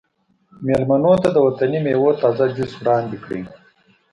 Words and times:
میلمنو 0.65 1.13
ته 1.23 1.29
د 1.31 1.37
وطني 1.47 1.79
میوو 1.85 2.17
تازه 2.21 2.45
جوس 2.55 2.71
وړاندې 2.77 3.17
کړئ 3.23 3.41